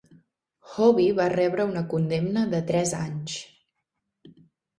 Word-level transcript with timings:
Hobby 0.69 1.03
va 1.19 1.27
rebre 1.33 1.67
una 1.73 1.83
condemna 1.91 2.47
de 2.55 2.63
tres 2.73 2.95
anys. 3.01 3.37